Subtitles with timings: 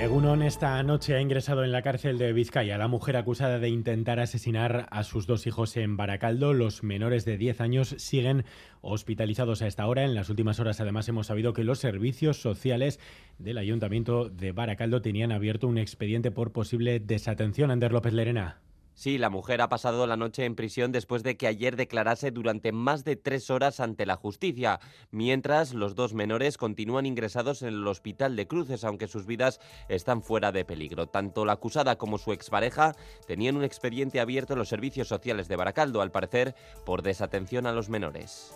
[0.00, 4.18] Egunon esta noche ha ingresado en la cárcel de Vizcaya la mujer acusada de intentar
[4.18, 6.54] asesinar a sus dos hijos en Baracaldo.
[6.54, 8.46] Los menores de 10 años siguen
[8.80, 10.04] hospitalizados a esta hora.
[10.04, 12.98] En las últimas horas además hemos sabido que los servicios sociales
[13.38, 17.70] del ayuntamiento de Baracaldo tenían abierto un expediente por posible desatención.
[17.70, 18.62] Ander López Lerena.
[19.00, 22.70] Sí, la mujer ha pasado la noche en prisión después de que ayer declarase durante
[22.70, 24.78] más de tres horas ante la justicia,
[25.10, 29.58] mientras los dos menores continúan ingresados en el hospital de Cruces, aunque sus vidas
[29.88, 31.06] están fuera de peligro.
[31.06, 32.94] Tanto la acusada como su expareja
[33.26, 37.72] tenían un expediente abierto en los servicios sociales de Baracaldo, al parecer por desatención a
[37.72, 38.54] los menores.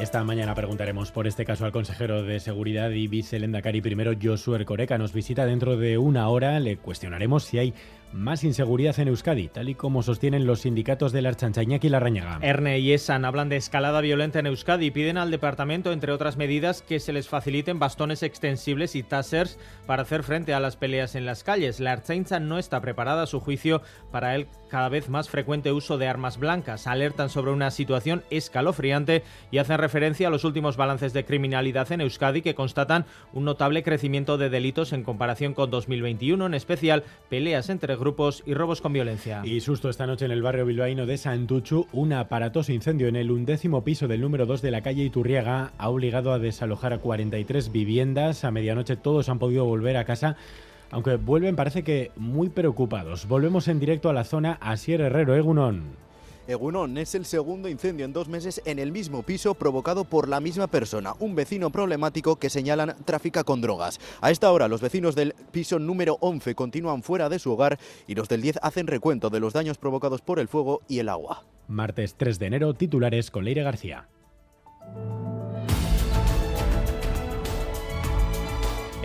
[0.00, 4.98] Esta mañana preguntaremos por este caso al consejero de Seguridad y vicelendacari primero, Josué Coreca.
[4.98, 6.60] Nos visita dentro de una hora.
[6.60, 7.74] Le cuestionaremos si hay
[8.12, 12.00] más inseguridad en Euskadi, tal y como sostienen los sindicatos de la Archancha y la
[12.00, 12.38] Rañaga.
[12.42, 16.36] Erne y Esan hablan de escalada violenta en Euskadi y piden al departamento, entre otras
[16.36, 21.14] medidas, que se les faciliten bastones extensibles y tasers para hacer frente a las peleas
[21.14, 21.80] en las calles.
[21.80, 25.98] La Archancha no está preparada, a su juicio, para el cada vez más frecuente uso
[25.98, 26.86] de armas blancas.
[26.86, 32.00] Alertan sobre una situación escalofriante y hacen referencia a los últimos balances de criminalidad en
[32.00, 37.68] Euskadi que constatan un notable crecimiento de delitos en comparación con 2021, en especial peleas
[37.68, 39.42] entre grupos y robos con violencia.
[39.44, 43.30] Y susto esta noche en el barrio bilbaíno de Santuchu, un aparatoso incendio en el
[43.30, 47.72] undécimo piso del número 2 de la calle Iturriaga ha obligado a desalojar a 43
[47.72, 48.44] viviendas.
[48.44, 50.36] A medianoche todos han podido volver a casa
[50.90, 53.26] aunque vuelven parece que muy preocupados.
[53.26, 56.05] Volvemos en directo a la zona Asier Herrero, Egunon.
[56.48, 60.40] Egunon es el segundo incendio en dos meses en el mismo piso provocado por la
[60.40, 63.98] misma persona, un vecino problemático que señalan tráfica con drogas.
[64.20, 68.14] A esta hora los vecinos del piso número 11 continúan fuera de su hogar y
[68.14, 71.44] los del 10 hacen recuento de los daños provocados por el fuego y el agua.
[71.66, 74.08] Martes 3 de enero, titulares con Leire García.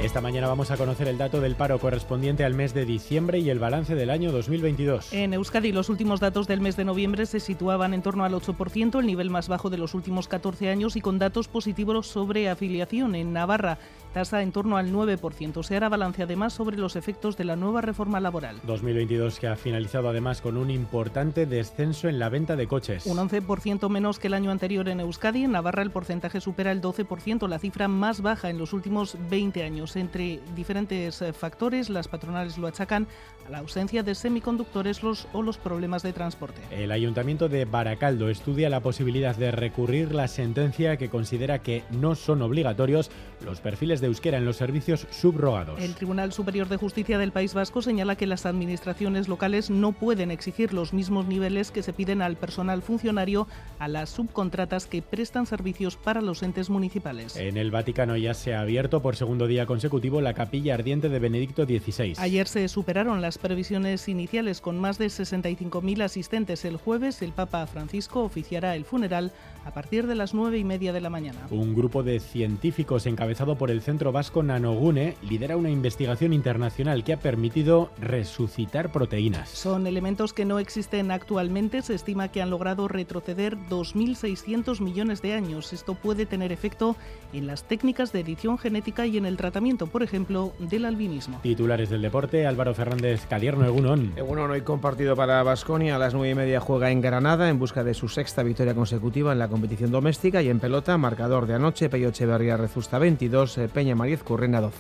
[0.03, 3.51] Esta mañana vamos a conocer el dato del paro correspondiente al mes de diciembre y
[3.51, 5.13] el balance del año 2022.
[5.13, 9.00] En Euskadi los últimos datos del mes de noviembre se situaban en torno al 8%,
[9.00, 13.13] el nivel más bajo de los últimos 14 años y con datos positivos sobre afiliación.
[13.13, 13.78] En Navarra
[14.11, 15.63] tasa en torno al 9%.
[15.63, 18.59] Se hará balance además sobre los efectos de la nueva reforma laboral.
[18.63, 23.05] 2022 que ha finalizado además con un importante descenso en la venta de coches.
[23.05, 25.44] Un 11% menos que el año anterior en Euskadi.
[25.45, 29.63] En Navarra el porcentaje supera el 12%, la cifra más baja en los últimos 20
[29.63, 29.95] años.
[29.95, 33.07] Entre diferentes eh, factores, las patronales lo achacan
[33.47, 36.61] a la ausencia de semiconductores los, o los problemas de transporte.
[36.71, 42.16] El Ayuntamiento de Baracaldo estudia la posibilidad de recurrir la sentencia que considera que no
[42.16, 43.09] son obligatorios
[43.45, 45.79] los perfiles de euskera en los servicios subrogados.
[45.79, 50.31] El Tribunal Superior de Justicia del País Vasco señala que las administraciones locales no pueden
[50.31, 53.47] exigir los mismos niveles que se piden al personal funcionario
[53.79, 57.35] a las subcontratas que prestan servicios para los entes municipales.
[57.38, 61.19] En el Vaticano ya se ha abierto por segundo día consecutivo la capilla ardiente de
[61.19, 62.16] Benedicto XVI.
[62.18, 66.66] Ayer se superaron las previsiones iniciales con más de 65.000 asistentes.
[66.66, 69.31] El jueves el Papa Francisco oficiará el funeral
[69.66, 71.39] a partir de las nueve y media de la mañana.
[71.51, 77.12] Un grupo de científicos encabezado por el Centro Vasco Nanogune lidera una investigación internacional que
[77.12, 79.50] ha permitido resucitar proteínas.
[79.50, 81.81] Son elementos que no existen actualmente.
[81.81, 85.74] Se estima que han logrado retroceder 2.600 millones de años.
[85.74, 86.96] Esto puede tener efecto
[87.34, 91.41] en las técnicas de edición genética y en el tratamiento, por ejemplo, del albinismo.
[91.44, 94.13] Titulares del deporte, Álvaro Fernández Calierno, Egunon.
[94.16, 95.97] Egunon hoy compartido para Basconia.
[95.97, 99.34] A las nueve y media juega en Granada en busca de su sexta victoria consecutiva
[99.34, 103.68] en la competición doméstica y en pelota, marcador de anoche, Peyo Echeverría Rezusta 22, eh,
[103.81, 104.78] Peña Mariez Currena 12.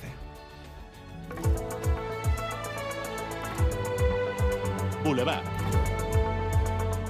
[5.03, 5.43] Boulevard.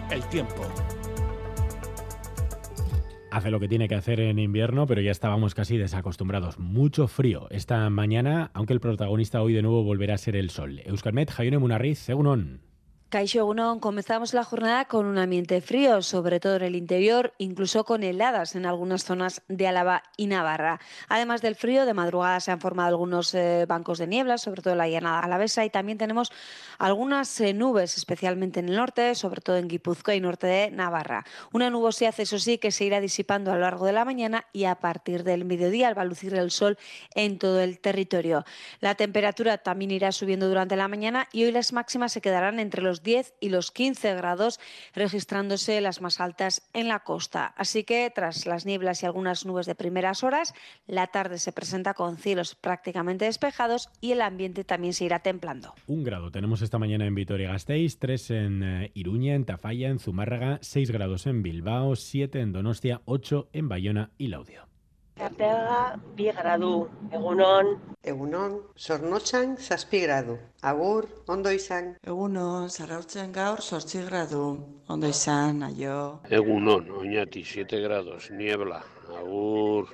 [0.09, 0.61] El tiempo.
[3.29, 6.57] Hace lo que tiene que hacer en invierno, pero ya estábamos casi desacostumbrados.
[6.59, 10.79] Mucho frío esta mañana, aunque el protagonista hoy de nuevo volverá a ser el sol.
[10.85, 12.70] Euskalmet, Jaione Munarriz, Segunon.
[13.11, 17.83] Caixo Unón, comenzamos la jornada con un ambiente frío, sobre todo en el interior, incluso
[17.83, 20.79] con heladas en algunas zonas de Álava y Navarra.
[21.09, 24.71] Además del frío, de madrugada se han formado algunos eh, bancos de niebla, sobre todo
[24.71, 26.31] en la llanada alavesa, y también tenemos
[26.79, 31.25] algunas eh, nubes, especialmente en el norte, sobre todo en Guipúzcoa y norte de Navarra.
[31.51, 34.63] Una nubosidad, eso sí, que se irá disipando a lo largo de la mañana y
[34.63, 36.77] a partir del mediodía va a lucir el sol
[37.13, 38.45] en todo el territorio.
[38.79, 42.81] La temperatura también irá subiendo durante la mañana y hoy las máximas se quedarán entre
[42.81, 44.59] los los 10 y los 15 grados,
[44.93, 47.53] registrándose las más altas en la costa.
[47.57, 50.53] Así que tras las nieblas y algunas nubes de primeras horas,
[50.87, 55.73] la tarde se presenta con cielos prácticamente despejados y el ambiente también se irá templando.
[55.87, 60.59] Un grado tenemos esta mañana en Vitoria-Gasteiz, tres en eh, Iruña, en Tafalla, en Zumárraga,
[60.61, 64.70] seis grados en Bilbao, siete en Donostia, ocho en Bayona y Laudio.
[65.17, 67.75] Kapega bi gradu, egunon.
[68.03, 70.37] Egunon, sornotxan zazpi gradu.
[70.61, 71.95] Agur, ondo izan.
[72.03, 74.45] Egunon, zarautzen gaur sortzi gradu.
[74.87, 76.21] Ondo izan, aio.
[76.29, 78.81] Egunon, oñati, 7 grados, niebla.
[79.19, 79.93] Agur.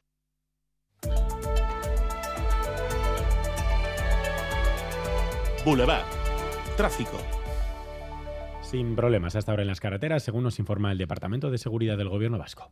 [5.65, 6.05] Boulevard.
[6.77, 7.17] Tráfico.
[8.61, 12.07] Sin problemas hasta ahora en las carreteras, según nos informa el Departamento de Seguridad del
[12.07, 12.71] Gobierno Vasco.